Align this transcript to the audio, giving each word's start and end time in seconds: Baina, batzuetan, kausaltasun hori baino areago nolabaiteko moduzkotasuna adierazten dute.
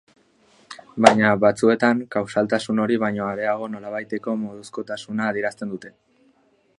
Baina, 1.05 1.33
batzuetan, 1.43 2.01
kausaltasun 2.15 2.81
hori 2.85 2.97
baino 3.05 3.29
areago 3.35 3.69
nolabaiteko 3.75 4.35
moduzkotasuna 4.47 5.31
adierazten 5.33 5.75
dute. 5.75 5.97